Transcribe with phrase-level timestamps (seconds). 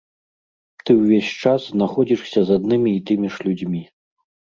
[0.85, 3.83] Ты ўвесь час знаходзішся з аднымі і тымі ж людзьмі.